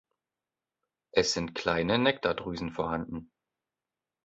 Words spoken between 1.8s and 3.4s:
Nektardrüsen vorhanden.